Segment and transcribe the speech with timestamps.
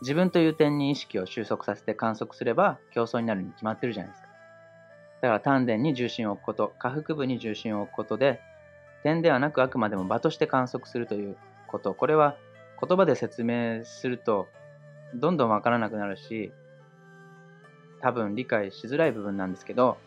[0.00, 4.28] 自分という点に意識を収束させて観測すれば競争になるに決まってるじゃないですか。
[5.20, 8.40] だから丹田に重心を置くこと、下腹部に重心を置くことで、
[9.02, 11.36] 点ではなくあくまでも場として観測するという
[11.66, 12.36] こと、これは
[12.80, 14.48] 言葉で説明すると
[15.14, 16.52] どんどんわからなくなるし、
[18.00, 19.98] 多分理解しづらい部分なんですけど、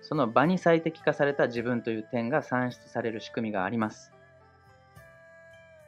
[0.00, 4.12] その場に最適化された自分という点が算出される仕組みがあります。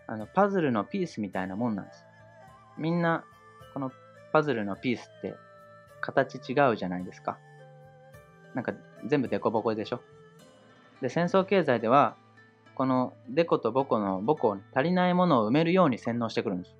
[0.06, 2.04] あの、パズルのピースみたいなもんなんです。
[2.78, 3.24] みんな、
[3.72, 3.92] この
[4.32, 5.34] パズルのピースって
[6.00, 7.38] 形違うじゃないですか。
[8.54, 8.72] なんか
[9.06, 10.00] 全部デコボコでしょ。
[11.00, 12.16] で、戦争経済では、
[12.74, 16.74] このデコとボコのボコ足りないものを埋めるように洗脳してくるんです。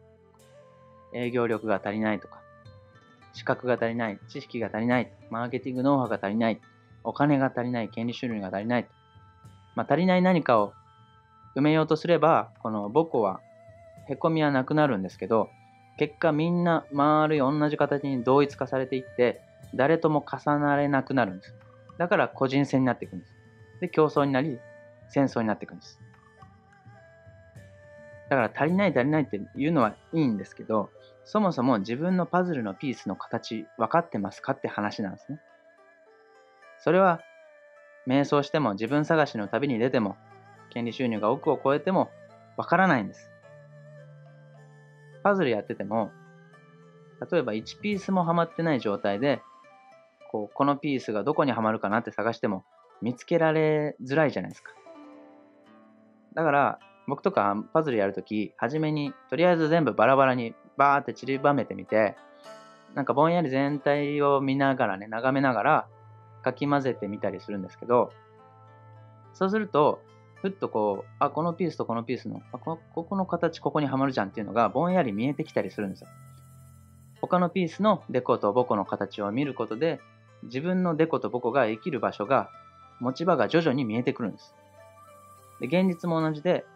[1.13, 2.41] 営業力が足りないとか、
[3.33, 6.61] 資格が足りない、知識が足りない、マーケティングノウハウが足りない、
[7.05, 8.89] お金が足りない、権利収入が足りない。
[9.75, 10.73] まあ、足りない何かを
[11.57, 13.41] 埋めようとすれば、このボコは、
[14.09, 15.51] へこみはなくなるんですけど、
[15.97, 19.41] 結果みんな丸い同じ形に同一化されていって、
[19.75, 21.55] 誰とも重なれなくなるんです。
[21.99, 23.35] だから個人戦になっていくんです。
[23.81, 24.59] で、競争になり、
[25.09, 26.01] 戦争になっていくんです。
[28.29, 30.91] だから足りない足りないって言うのはいいんですけど、
[31.25, 35.39] そもそも自分のパズルのピースの形分かってますかって話なんですね。
[36.79, 37.21] それは、
[38.07, 40.17] 瞑想しても自分探しの旅に出ても、
[40.71, 42.11] 権利収入が億を超えても
[42.57, 43.31] 分からないんです。
[45.25, 46.13] パズルやってても、
[47.33, 49.43] 例えば1ピースもハマってない状態で、
[50.31, 52.65] こう、このピースがどこにはまるかなって探しても
[53.01, 54.73] 見つけられづらいじゃないですか。
[56.35, 62.17] だから、僕とかパズルやるとき、初めにとりあえず全部バラバラにバーって散りばめてみて、
[62.95, 65.89] なんかぼんやり全体を見ながらね、眺めながら
[66.43, 68.13] かき混ぜてみたりするんですけど、
[69.33, 70.03] そうすると、
[70.45, 76.09] ふっとこう、あ、このピースとこのピースの、あこここの形ここにはまるじゃんっていうのがぼんやり見えてきたりするんですよ。
[77.23, 80.01] 他のピースのデコとボコの形を見ることで、
[80.43, 82.51] 自分のデコとボコが生きる場所が、
[83.01, 84.55] 持ち場が徐々に見えてくるんです。
[85.63, 86.67] で現実も同じで、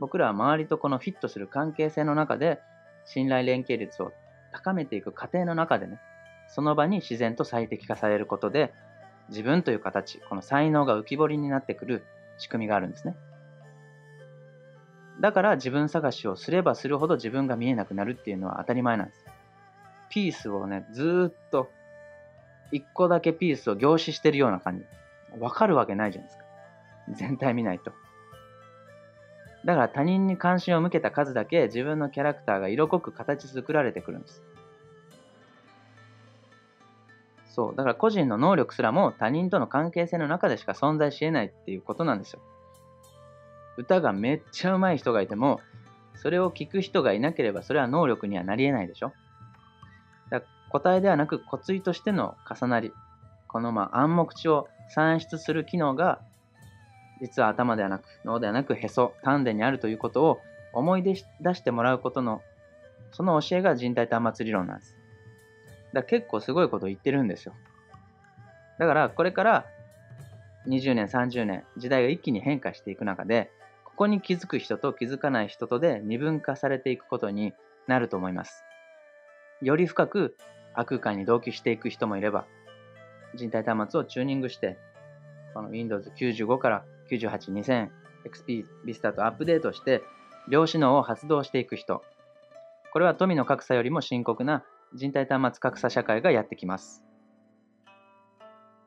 [0.00, 2.60] 僕らは周りとこのフィットする関係性の中で、
[3.04, 4.12] 信頼連携率を
[4.52, 6.00] 高めていく過程の中でね、
[6.48, 8.72] その場に自然と最適化されることで、
[9.28, 12.04] 自分という形、この才能が浮き彫りになってくる
[12.38, 13.14] 仕組みがあるんですね。
[15.20, 19.24] だから自分探しをすればするほど自分が見えなくなるっていうのは当たり前なんです。
[20.08, 21.70] ピースをね、ずっと
[22.72, 24.84] 一個だけピースを凝視してるような感じ。
[25.38, 26.44] わかるわけないじゃないですか。
[27.14, 27.92] 全体見ないと。
[29.64, 34.42] だから他人に関心を向けた数だけ自分のキャラクターが色濃く形作られてくるんです。
[37.54, 37.76] そう。
[37.76, 42.40] だから個人の能力すらも他人との関係性の中でしか存在し得ないっていうことなんですよ。
[43.76, 45.60] 歌がめっちゃ上手い人がいても、
[46.14, 49.12] それを聞く人がいなければそれは能力にはなり得ないでしょ。
[50.30, 52.92] だ答えではなく骨髄としての重なり。
[53.48, 56.20] このまあ暗黙知を算出する機能が
[57.20, 60.40] 実は頭ではなく脳ではなくへそ、丹田にあるということを
[60.72, 62.40] 思い出してもらうことの
[63.12, 64.96] その教えが人体端末理論なんです。
[65.92, 67.54] だ結構すごいこと言ってるんですよ。
[68.78, 69.66] だからこれから
[70.66, 73.50] 20年、30年、時代が一気に変化していく中で、
[73.84, 77.52] ここに気づく人と気づかない人とで二分化されていくことに
[77.86, 78.64] なると思います。
[79.60, 80.36] より深く
[80.74, 82.46] 悪空間に同期していく人もいれば、
[83.34, 84.78] 人体端末をチューニングして、
[85.54, 87.88] この Windows 95から98、2000、
[88.24, 90.02] XP、Vista とアップデートして、
[90.48, 92.02] 量子脳を発動していく人。
[92.92, 94.64] これは富の格差よりも深刻な
[94.94, 97.04] 人体端末格差社会がやってきます。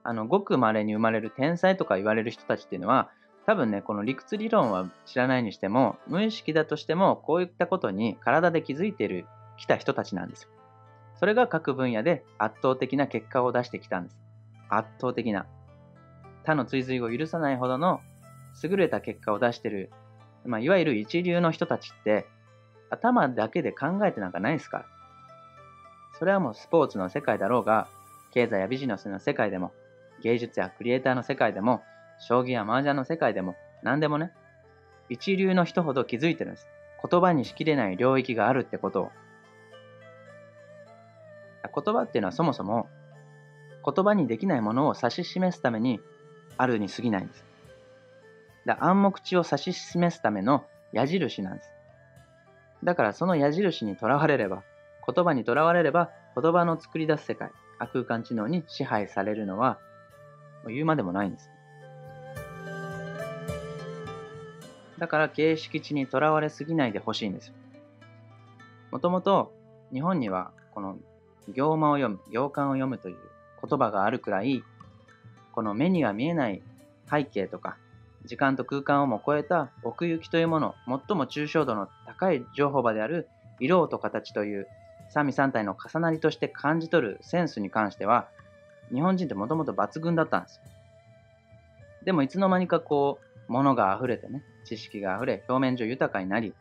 [0.03, 3.09] あの、ごく稀に生まれる天才とか言われる人たちっていうのは、
[3.45, 9.25] 多分ね、この理屈理論は知らないにしても、無意識だとしても、こういったことに体で気づいてる、
[9.57, 10.49] 来た人たちなんですよ。
[11.17, 14.17] それが各分野で圧倒的な結果を出してきたんです。
[14.69, 15.45] 圧倒的な。
[16.43, 18.01] 他の追随を許さないほどの
[18.63, 19.91] 優れた結果を出してる、
[20.45, 22.27] まあ、いわゆる一流の人たちって、
[22.89, 24.85] 頭だけで考えてなんかないですから。
[26.19, 27.87] それはもうスポーツの世界だろうが、
[28.31, 29.71] 経済やビジネスの世界でも、
[30.21, 31.83] 芸術やクリエイターの世界でも、
[32.19, 34.31] 将棋や麻雀の世界でも、何でもね、
[35.09, 36.67] 一流の人ほど気づいてるんです。
[37.09, 39.11] 言葉にしきれない領域があるってことを。
[41.75, 42.87] 言葉っていうのはそもそも
[43.85, 45.99] 言葉にできないものを指し示すために
[46.57, 47.43] あるに過ぎないんです。
[48.65, 51.69] だ暗黙知を指し示すための矢印なんです。
[52.83, 54.63] だからその矢印にとらわれれば、
[55.07, 56.09] 言葉にとらわれれば、
[56.39, 59.79] 言葉の作り出す世界、空間知能に支配されるのは、
[60.67, 61.49] 言うまでもないんです。
[64.97, 67.53] だから形式値にとらわれすぎないでほしいんですよ。
[68.91, 69.53] もともと
[69.91, 70.97] 日本にはこの
[71.53, 73.17] 行間を読む、行間を読むという
[73.61, 74.63] 言葉があるくらい、
[75.51, 76.63] この目には見えない
[77.09, 77.77] 背景とか、
[78.25, 83.27] 時間と空間をも超えた奥行きというもの、最も抽象度の高い情報場である
[83.59, 84.67] 色と形という
[85.09, 88.27] 三位三体の重なりとして感じ取るセンスに関しては、
[88.93, 90.61] 日本人ってもともと抜群だったんですよ。
[92.03, 96.53] でもいつの間にかこう、物が溢れてね、知識が溢れ、表面上豊かになり、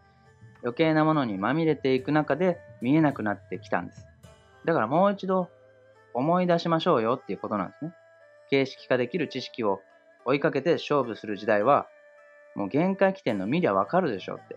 [0.63, 4.07] 余計なものにまみれていく中で見えなくなってきたんです。
[4.65, 5.51] だからもう一度
[6.15, 7.95] 思い出しましょうよっていうことなんですね。
[8.51, 9.83] 形式化できる知識を
[10.25, 11.87] 追いかけて勝負する時代は、
[12.55, 14.57] もう限界起点の見りゃわかるでしょって。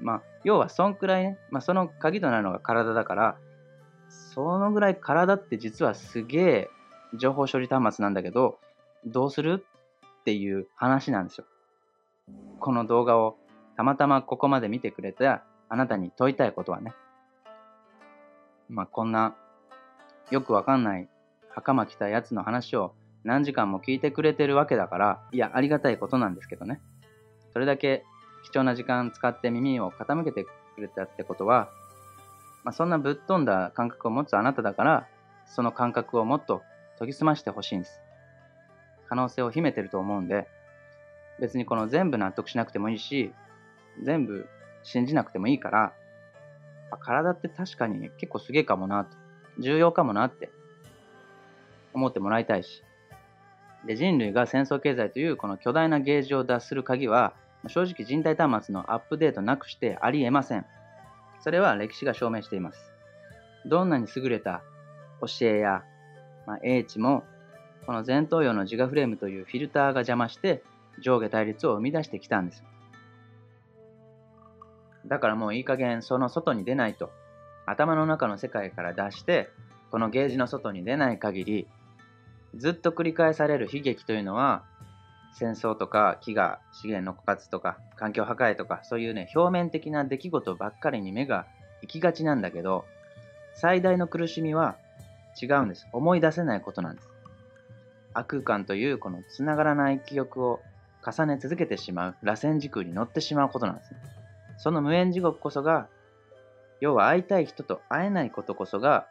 [0.00, 3.36] まあ、要はそんくらいね、まあ、その鍵となるのが体だから、
[4.08, 6.70] そのぐらい体って実はすげえ
[7.14, 8.58] 情報処理端末なんだけど、
[9.06, 9.64] どうする
[10.20, 11.44] っていう話なんですよ。
[12.60, 13.36] この動画を
[13.76, 16.94] たまたまここまで見てくれたあなたに問いたいことはね。
[18.68, 19.34] まあこんな
[20.30, 21.08] よくわかんない
[21.50, 26.80] 袴着たやつの話を何時間も聞いてくれてるわけだから、いや、ありがたいことなんですけどね。
[27.52, 28.04] それだけ
[28.44, 31.68] 貴重な時間使って耳を傾けてくれたってことは、
[32.62, 35.06] まあ、そんなぶっ飛んだ感覚を持つあなただから、
[35.46, 36.62] その感覚をもっと
[36.98, 38.00] 研ぎ澄ましてほしいんです。
[39.08, 40.46] 可能性を秘めてると思うんで、
[41.40, 43.32] 別にこの全部納得しなくてもいいし、
[44.02, 44.48] 全部
[44.82, 45.92] 信じなくてもいいから、
[47.00, 49.16] 体って確かに結構すげえかもなと、
[49.58, 50.50] 重要かもなって
[51.92, 52.82] 思ってもらいたいし。
[53.86, 57.34] で、人類が戦争経済というこの巨大なゲージを脱する鍵は、
[57.68, 60.66] 正直人体端末のアップデートなくしてありえません。
[61.40, 62.92] それは歴史が証明しています。
[63.66, 64.62] どんなに優れた
[65.20, 65.82] 教えや、
[66.46, 67.24] まあ、英知も、
[67.86, 70.62] この前頭葉の自我フレームというフィルターが邪魔して
[71.00, 72.64] 上下対立を生み出してきたんです。
[75.06, 77.10] だからもういい加減その外に出ないと。
[77.66, 79.50] 頭の中の世界から出して、
[79.90, 81.68] このゲージの外に出ない限り、
[82.56, 84.64] ずっと繰り返される悲劇というのは、
[85.34, 91.46] 戦争とか飢餓、資源の枯渇とか環境破壊とかそういうね、表面的な出来事ばっかりに目が
[91.82, 92.84] 行きがちなんだけど、
[93.54, 94.76] 最大の苦しみは
[95.40, 95.86] 違うんです。
[95.92, 97.08] 思い出せないことなんです。
[98.14, 100.60] 悪空間というこのつながらない記憶を
[101.04, 103.98] 重ね続けてしまう螺旋時空に乗ってしまうことなんですね。
[104.56, 105.88] その無縁地獄こそが、
[106.80, 109.08] 要は会いたい人と会えないことこそが、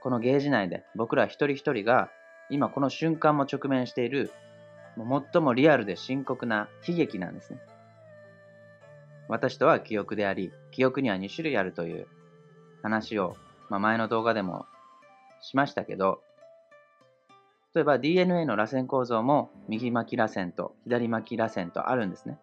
[0.00, 2.10] このゲージ内で僕ら一人一人が
[2.48, 4.30] 今この瞬間も直面している
[4.96, 7.60] 最もリアルで深刻な悲劇なんですね。
[9.28, 12.06] 私とは記憶であり、記憶には2種類あるという
[12.82, 13.36] 話を、
[13.68, 14.66] まあ、前の動画でも
[15.40, 16.22] しましたけど、
[17.74, 22.38] 例えば DNA の螺旋構造も右巻き螺旋と左巻き螺旋とあるんですね。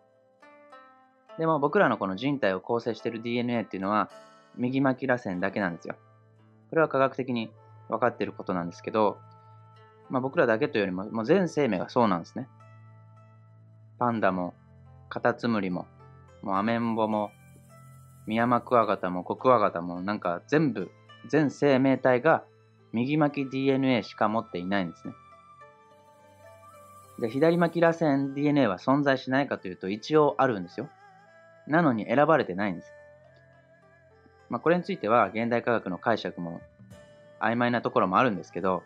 [1.39, 4.11] でも僕らのこの人体を構成している DNA っていうのは
[4.55, 5.95] 右巻き螺旋だけなんですよ。
[6.69, 7.49] これは科学的に
[7.89, 9.17] 分かっていることなんですけど、
[10.09, 12.47] まあ、僕らだけというよりも、もう全生命がそうなんですね。
[13.99, 14.53] パンダも、
[15.09, 15.87] カタツムリも、
[16.41, 17.31] もうアメンボも、
[18.25, 20.91] ミヤマクワガタもコクワガタも、なんか全部、
[21.27, 22.43] 全生命体が
[22.91, 25.13] 右巻き DNA しか持っていないんですね。
[27.19, 30.89] で、左巻き螺旋 DNA は存在しないかというと一応あるんですよ。
[31.67, 32.91] なのに選ばれてないんです。
[34.49, 36.61] まあ、これについては現代科学の解釈も
[37.39, 38.83] 曖昧なところもあるんですけど、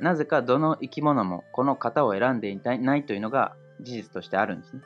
[0.00, 4.82] なぜかどの生き物もこの型を選んでいないというのが事実としてあるんですね。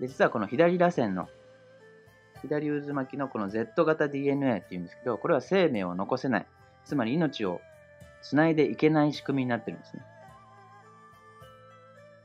[0.00, 1.28] で実はこの左螺旋の
[2.42, 6.46] 左渦巻きのこの Z 型 DNA っていうんですけど、これは生命を残せない。
[6.84, 7.60] つまり命を
[8.22, 10.02] つないでいけない仕組みになってるんですね。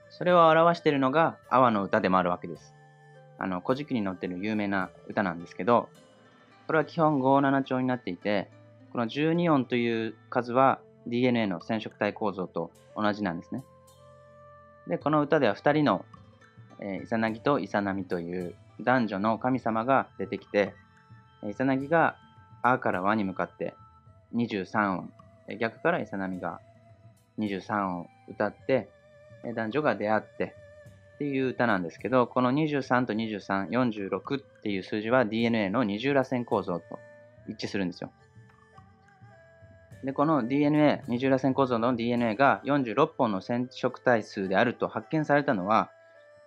[0.10, 2.74] それを表しているのが阿波の歌でもあるわけです。
[3.38, 5.88] あの、古事記に載ってる有名な歌なんですけど、
[6.68, 8.50] これは基本5-7調になっていて、
[8.92, 13.64] この12音という数は DNA の染色体構造と同じなんですね。
[14.88, 16.06] で、この歌では2人の、
[16.80, 20.74] えー、イサナギとイサナミという男女の神様が出てきて、
[21.48, 22.16] イサナギが
[22.62, 23.74] あから和に向かって
[24.36, 25.14] 23音、
[25.60, 26.60] 逆からイサナミが
[27.40, 28.90] 23音歌って、
[29.56, 30.56] 男女が出会って
[31.16, 37.00] っていう歌なんですけど、この23と23、46っていう数字は DNA の二重らせん構造と
[37.48, 38.12] 一致するんですよ。
[40.04, 45.92] で、この DNA、二重らせん構造の DNA が46本の染色体数であると発見されたのは、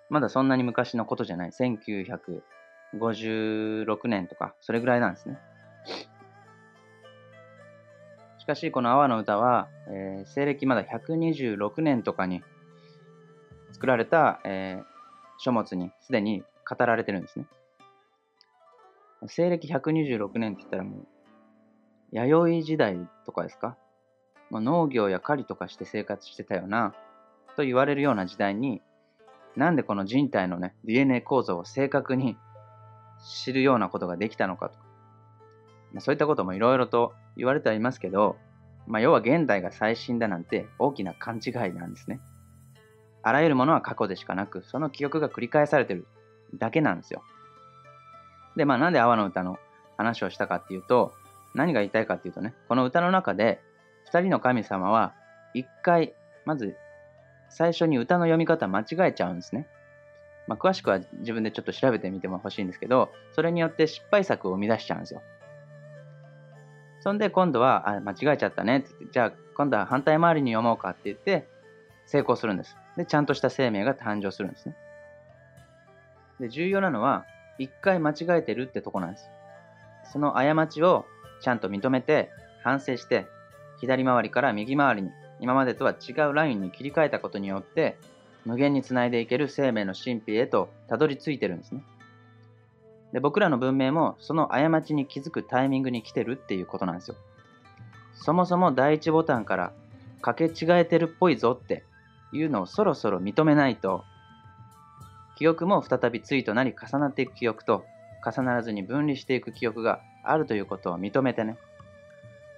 [0.09, 1.51] まだそんなに昔のことじゃない。
[1.51, 5.39] 1956年とか、それぐらいなんですね。
[8.39, 12.43] しかし、この阿波の歌は、えー、西暦まだ126年とかに
[13.73, 14.85] 作られた、えー、
[15.39, 17.47] 書物にすでに語られてるんですね。
[19.29, 21.07] 西暦126年って言ったらもう、
[22.13, 23.77] 弥生時代とかですか？
[24.51, 26.95] もう農業や狩りとかして生活してたよな、
[27.57, 28.83] と言われるような時代に、
[29.57, 32.37] なんでこの人体のね、DNA 構造を正確に
[33.45, 34.85] 知るようなことができたのかとか、
[35.93, 38.37] まあ、そういったこともいろいろと言われてはいますけど、
[38.87, 42.21] まあ、要は現代が最新だなんて大きな勘違いなんですね。
[43.23, 46.07] あらゆるものは過去でしかなく、その記憶が繰り返されてる
[46.55, 47.23] だけなんですよ。
[48.57, 49.59] で、まあなんで阿波の歌の
[49.97, 51.15] 話をしたかっていうと、
[51.55, 53.61] 何が言いたいかっていうとね、この歌の中で、
[54.07, 55.15] 二人の神様は、
[55.55, 56.77] 一回、まず、
[57.49, 59.67] 最初に歌の読み方間違えちゃうんですね。
[60.47, 65.23] まあ、詳しくは自分でちょっと調べてみても欲しいんですけど、それによって失敗作を生み出しちゃうんですよ。
[67.01, 71.47] そんで今度は、あ、間違えちゃったねって言って、じゃあ今度は反対回りに読もうかって言って、
[72.07, 72.77] 成功するんです。
[72.97, 74.77] で、ちゃんとした生命が誕生するんですね。
[76.41, 77.25] で、重要なのは、
[77.59, 79.31] 一回間違えてるってとこなんです。
[80.13, 81.07] その過ちを
[81.43, 82.31] ちゃんと認めて、
[82.63, 83.27] 反省して、
[83.81, 87.97] 左回りから右回りに、今までとは違うラインに切り替えたことによって、
[88.45, 91.83] 無限につないでいける生命の神秘へとたどり着いてるんですね。
[93.13, 97.17] で僕らの文明もその過ちに気づくタイミングに来てるっていうことなんですよ。
[98.15, 99.73] そもそも第一ボタンから
[100.23, 101.85] かけ違えてるっぽいぞって
[102.33, 104.05] いうのをそろそろ認めないと
[105.37, 107.85] 記憶も再び対となり重なっていく記憶と
[108.25, 111.57] 重ならずに分離していく記憶があるということを認めてね。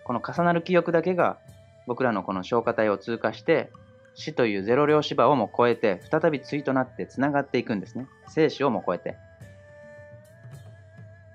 [0.04, 1.38] この重なる記憶だけが
[1.87, 3.71] 僕らのこの消化体を通過して
[4.14, 8.06] 死というゼロ量芝をも超えて再び対となってつながっていくんですね。
[8.28, 9.16] 生死をも超えて。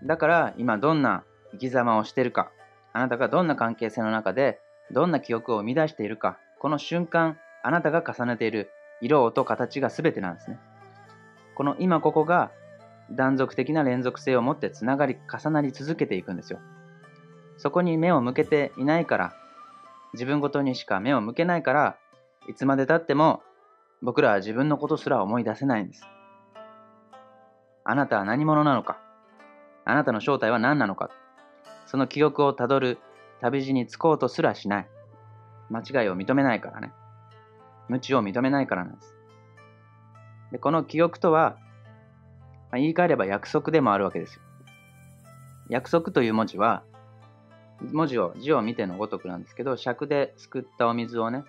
[0.04, 2.52] だから今どんな生き様をしているか
[2.94, 4.60] あなたがどんな関係性の中で
[4.92, 8.70] どんな記憶を生み出しているかこの瞬間あなたが重ねている
[9.02, 10.60] 色音形が全てなんですね。
[11.56, 12.52] この今ここが
[13.12, 16.60] 断続的な連続性を持ってつながり重なり続けていくんですよ。
[17.58, 19.34] そこに目を向けていないから
[20.14, 21.98] 自分ごとにしか目を向けないから
[22.48, 23.42] いつまでたっても
[24.02, 26.04] 僕らは自分のことすら思い出せないんです。
[27.84, 28.98] あなたは何者なのか？
[29.86, 31.10] あなたの正体は何なのか？
[31.86, 33.00] その記憶をたどる
[33.42, 34.88] 旅路に着こうとすらしない。
[35.70, 36.92] 間違いを認めないからね。
[37.88, 39.16] 無知を認めないからなんです。
[40.52, 41.58] でこの記憶とは、
[42.72, 44.42] まあ、言い換えれば約束でもあるわけですよ
[45.70, 46.84] 約束という文字は
[47.92, 51.44] 文字を字を見てのごとくなんですけど尺ですくったお水をね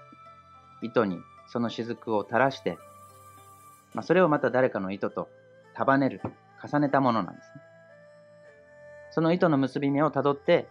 [0.83, 2.79] 糸にその雫を垂らして、
[3.95, 5.29] まあ、それをまた誰かの糸と
[5.75, 6.21] 束ねる
[6.63, 7.71] 重ねたものなんですね
[9.11, 10.69] その糸の結び目をたどって、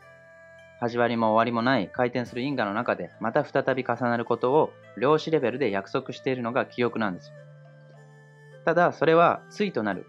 [0.79, 7.33] 始まりも終わりもない回転する因果の中で、また再び重なることを量子レベルで約束しているのが記憶なんですよ。
[8.63, 10.05] ただ、それは対となる。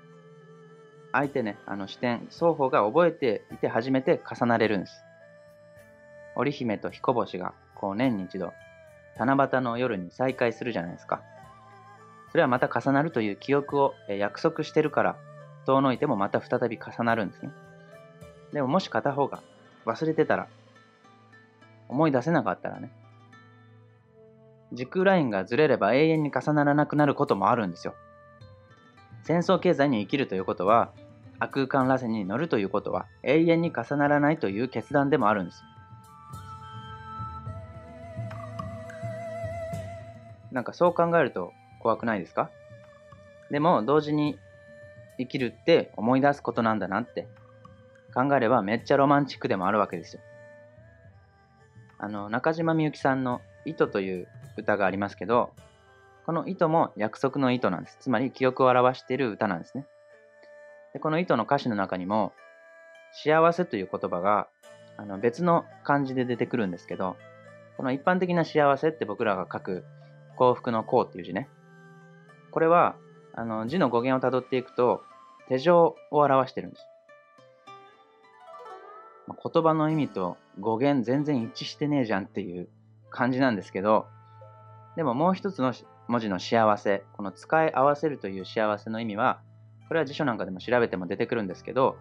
[1.12, 5.02] 相手ね、あの視点、双方が覚えていて初めて重なれるんです。
[6.36, 8.52] 織姫と彦星が、こう年に一度、
[9.16, 11.22] 七夕の夜に再会するじゃないですか。
[12.30, 15.16] それはまた重なるという記憶を約束してるから、
[15.66, 17.50] 遠のいてもまた再び重なるんですね。
[18.52, 19.42] でももし片方が
[19.86, 20.46] 忘れてたら、
[21.88, 22.92] 思い出せなかったらね、
[24.72, 27.94] 時空ラインがずれれば永遠に重ならなくなることもあるんですよ。
[29.24, 30.92] 戦争経済に生きるということは、
[31.38, 35.62] 悪空間螺旋に乗るということは永遠に重ならないという決断でもあるんです。
[40.52, 42.50] なんかそう考えると怖くないですか？
[43.50, 44.38] でも同時に
[45.16, 47.26] 生きるって思い出すことなんだなって
[48.12, 50.22] 考えればめっちゃロマンチックでもあるわけですよ。
[51.98, 55.52] あの、中島みゆきさんの糸という歌がありますけど、
[56.26, 57.98] この糸も約束の糸なんです。
[58.00, 59.86] つまり記憶を表している歌なんですね。
[60.92, 62.32] でこの糸の歌詞の中にも、
[63.12, 64.46] 幸せという言葉が
[64.96, 67.16] あの別の漢字で出てくるんですけど、
[67.76, 69.84] この一般的な幸せって僕らが書く
[70.36, 71.48] 幸福の幸っていう字ね。
[72.50, 72.94] これは
[73.34, 75.02] あの字の語源をたどっていくと
[75.48, 76.86] 手錠を表してるんです。
[79.42, 82.68] 言葉の意味と語源全然一致してねえじゃんっていう
[83.10, 84.06] 感じなんですけど、
[84.96, 85.72] でももう一つの
[86.10, 89.40] 文字の幸せ、この使い合わせるという幸せの意味は、
[89.86, 91.98] これは辞書なんかでも調べても出てくるんですけど、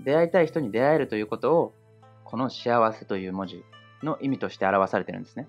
[0.00, 1.74] 出会いたい人に出会えるということを、
[2.22, 3.64] この幸せという文字
[4.04, 5.48] の意味として表されてるんですね。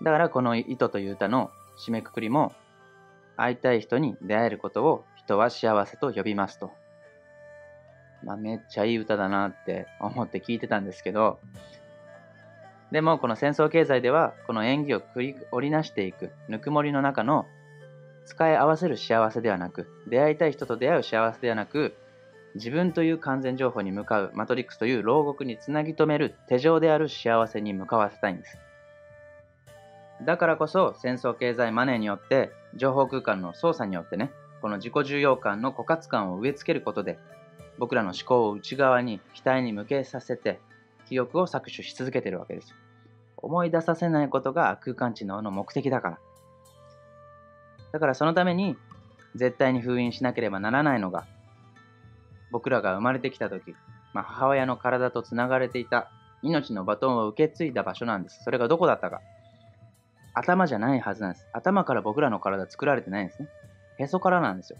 [0.00, 2.52] だからこの糸という歌の締めくくりも、
[3.36, 6.70] 会いたい人に出会えることを人は幸せと呼びますと
[8.24, 11.38] まあ、めっちゃいい歌だなって思って聞いてたんですけど、
[12.94, 17.44] でもこの戦争経済ではこの演技を繰り織りなしていくぬくもりの中の
[18.24, 21.96] 使い合わせる幸せではなく、出会いたい人と出会う幸せではなく、
[22.54, 28.58] 自分という完全情報に向かうマトリックスという牢獄につなぎ止める手錠である幸せに向かわせたいんです。
[30.24, 34.30] だからこそ戦争経済マネーによって情報空間の操作によってね、
[34.62, 37.18] この自己重要感の枯渇感を植え付けることで
[37.78, 40.60] 僕らの思考を内側に期待に向けさせて
[41.08, 42.72] 記憶を搾取し続けてるわけです。
[43.44, 46.18] 思い出させないことが空間知能の目的だから。
[47.92, 48.76] だからそのために
[49.34, 51.26] 絶対に封印しなければならないのが
[52.50, 53.74] 僕らが生まれてきた時、
[54.12, 56.10] まあ、母親の体とつながれていた
[56.42, 58.42] 命のバトンを受け継いだ場所なんです。
[58.44, 59.20] それがどこだったか。
[60.34, 61.46] 頭じゃないはずなんです。
[61.52, 63.48] 頭から僕らの体作られてないんですね。
[63.98, 64.78] へそからなんですよ。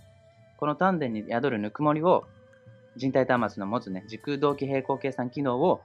[0.59, 2.25] この丹田に宿るぬくもりを
[2.97, 5.81] 人体端末の持つね、時空同期平行計算機能を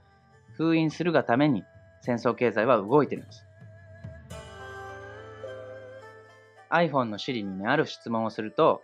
[0.58, 1.64] 封印するがために
[2.02, 3.46] 戦争経済は動いてるんです。
[6.70, 8.84] iPhone の Siri にね、ある質問をすると、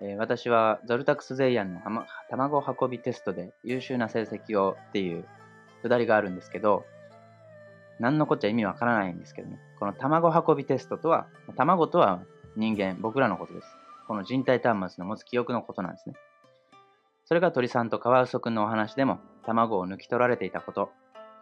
[0.00, 1.80] えー、私はゾルタクス・ゼイアンの
[2.30, 5.24] 卵運びテストで優秀な成績をっていう
[5.82, 6.84] くだりがあるんですけど、
[7.98, 9.58] 何のこっちゃ意味わからないんですけどね。
[9.78, 12.22] この卵運びテストとは、卵とは
[12.56, 13.68] 人間、僕らのことです。
[14.08, 16.14] この人体端末の持つ記憶のことなんですね。
[17.24, 20.90] それが鳥さんとカワウソくんのお話でも、卵を抜き取られていたこと、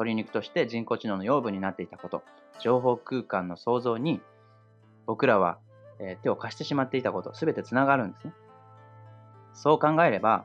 [0.00, 2.22] 鶏肉として人工知能の養分になっていたこと、
[2.60, 4.20] 情報空間の創造に
[5.06, 5.58] 僕らは、
[5.98, 8.32] え手を貸してしまっていたこと、すべてつながるんですね。
[9.52, 10.44] そう考えれば、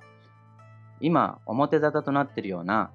[0.99, 2.91] 今、表沙汰となっているような、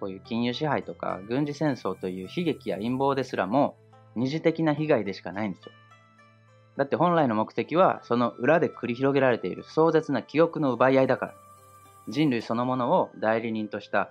[0.00, 3.76] こういう金融支配とか軍事戦争という悲劇や陰謀ですらも、
[4.16, 5.72] 二次的な被害でしかないんですよ。
[6.76, 11.34] だって本来の目的は、その裏で繰り広げられている壮絶な記憶の奪い合いだから。
[12.08, 14.10] 人類そのものを代理人とした、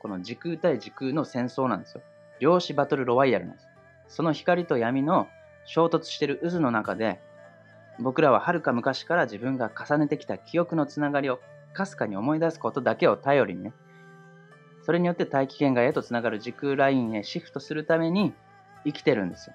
[0.00, 2.02] この時空対時空の戦争なんですよ。
[2.40, 3.68] 量子バトルロワイヤルなんです。
[4.08, 5.28] その光と闇の
[5.66, 7.20] 衝突してる渦の中で、
[7.98, 11.38] 僕らははるか昔から自分が重ねてきた記憶のつながりを
[11.74, 13.74] かすかに思い出すことだけを頼りにね、
[14.82, 18.32] それによって大気圏外へとつながる時空ラインへシフトするために
[18.84, 19.54] 生きてるんですよ。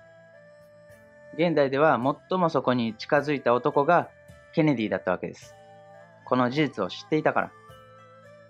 [1.37, 4.09] 現代では最もそこに近づいた男が
[4.53, 5.55] ケネディだったわけです。
[6.23, 7.51] この事実を知っていたから。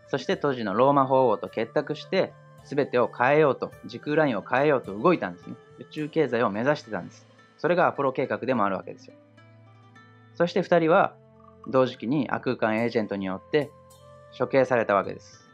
[0.07, 5.55] そして当時のローマ法王と結託して、全てを変えようと、時空ラインを変えようと動いたんですね。
[5.79, 7.25] 宇宙経済を目指してたんです。
[7.57, 9.13] それがアポロ計画でもあるわけですよ。
[10.35, 11.15] そして2人は
[11.67, 13.71] 同時期に亜空間エージェントによって
[14.37, 15.49] 処刑されたわけです。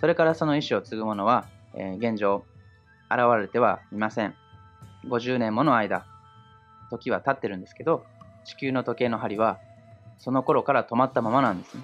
[0.00, 2.44] それからその意思を継ぐ者は、えー、現状、
[3.10, 4.34] 現れてはいません。
[5.08, 6.06] 50年もの間、
[6.90, 8.04] 時は経ってるんですけど、
[8.44, 9.58] 地球の時計の針は
[10.18, 11.82] その頃から止まったままなんですね。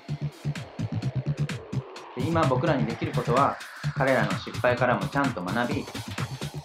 [2.31, 3.57] 今僕らにできることは、
[3.97, 5.85] 彼らの失敗からもちゃんと学び、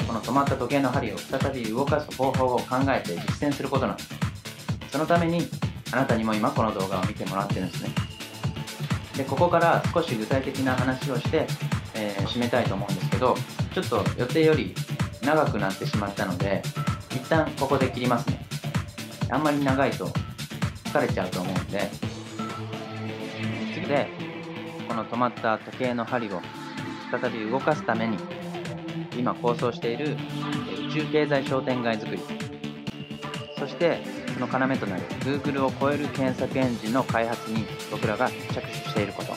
[0.05, 4.09] この止まった時計の針を再び動かす方法を考えて実践することなんです。
[4.91, 5.47] そのために、
[5.91, 7.89] あなたにも今この動画を見てもらってるんですね。
[9.17, 11.47] で、ここから少し具体的な話をして、
[11.95, 13.35] えー、締めたいと思うんですけど、
[13.73, 14.75] ちょっと予定より
[15.23, 16.61] 長くなってしまったので、
[17.09, 18.45] 一旦ここで切りますね。
[19.31, 20.11] あんまり長いと
[20.85, 21.89] 疲れちゃうと思うんで、
[23.73, 24.24] 次で、
[24.87, 26.41] この止まった時計の針を
[27.11, 28.17] 再び動かすために、
[29.17, 30.15] 今構想している
[30.89, 32.21] 宇宙経済商店街づくり、
[33.57, 33.99] そして
[34.33, 39.33] その要となる Google を超える検索エンジンの開発に僕らが着手していること、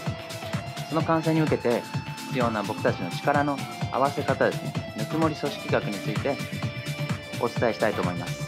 [0.88, 1.82] その完成に向けて
[2.28, 3.56] 必要な僕たちの力の
[3.92, 6.36] 合わせ方ですね、ぬくもり組織学について
[7.40, 8.47] お伝えしたいと思います。